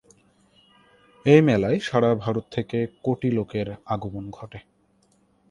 [1.25, 4.59] এই মেলায় সারা ভারত থেকে কোটি লোকের আগমন ঘটে।